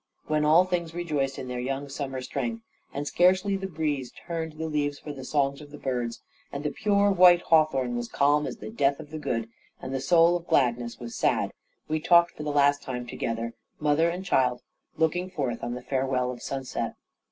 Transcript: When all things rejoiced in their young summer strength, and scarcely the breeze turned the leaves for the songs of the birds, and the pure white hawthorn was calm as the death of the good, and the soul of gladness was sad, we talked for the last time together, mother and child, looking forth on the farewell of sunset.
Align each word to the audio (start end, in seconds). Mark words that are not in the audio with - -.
When 0.25 0.45
all 0.45 0.65
things 0.65 0.95
rejoiced 0.95 1.37
in 1.37 1.47
their 1.47 1.59
young 1.59 1.87
summer 1.87 2.23
strength, 2.23 2.63
and 2.91 3.07
scarcely 3.07 3.55
the 3.55 3.67
breeze 3.67 4.11
turned 4.25 4.53
the 4.53 4.65
leaves 4.65 4.97
for 4.97 5.13
the 5.13 5.23
songs 5.23 5.61
of 5.61 5.69
the 5.69 5.77
birds, 5.77 6.23
and 6.51 6.63
the 6.63 6.71
pure 6.71 7.11
white 7.11 7.43
hawthorn 7.43 7.95
was 7.95 8.07
calm 8.07 8.47
as 8.47 8.57
the 8.57 8.71
death 8.71 8.99
of 8.99 9.11
the 9.11 9.19
good, 9.19 9.47
and 9.79 9.93
the 9.93 10.01
soul 10.01 10.35
of 10.35 10.47
gladness 10.47 10.99
was 10.99 11.13
sad, 11.15 11.53
we 11.87 11.99
talked 11.99 12.31
for 12.31 12.41
the 12.41 12.49
last 12.51 12.81
time 12.81 13.05
together, 13.05 13.53
mother 13.79 14.09
and 14.09 14.25
child, 14.25 14.63
looking 14.97 15.29
forth 15.29 15.63
on 15.63 15.75
the 15.75 15.83
farewell 15.83 16.31
of 16.31 16.41
sunset. 16.41 16.95